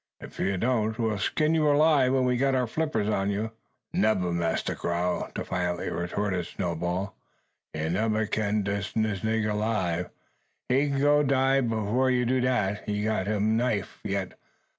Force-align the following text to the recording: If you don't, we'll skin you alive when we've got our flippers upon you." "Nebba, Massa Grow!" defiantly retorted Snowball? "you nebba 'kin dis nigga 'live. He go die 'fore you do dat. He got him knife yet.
If 0.19 0.39
you 0.39 0.57
don't, 0.57 0.97
we'll 0.97 1.19
skin 1.19 1.53
you 1.53 1.69
alive 1.69 2.11
when 2.13 2.25
we've 2.25 2.39
got 2.39 2.55
our 2.55 2.65
flippers 2.65 3.07
upon 3.07 3.29
you." 3.29 3.51
"Nebba, 3.93 4.31
Massa 4.33 4.73
Grow!" 4.73 5.29
defiantly 5.35 5.91
retorted 5.91 6.47
Snowball? 6.47 7.13
"you 7.75 7.87
nebba 7.87 8.25
'kin 8.25 8.63
dis 8.63 8.93
nigga 8.93 9.53
'live. 9.55 10.09
He 10.69 10.87
go 10.89 11.21
die 11.21 11.61
'fore 11.61 12.09
you 12.09 12.25
do 12.25 12.41
dat. 12.41 12.81
He 12.87 13.03
got 13.03 13.27
him 13.27 13.55
knife 13.57 13.99
yet. 14.03 14.33